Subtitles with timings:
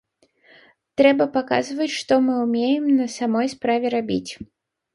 [1.01, 4.31] Трэба паказваць, што мы ўмеем на самой справе рабіць.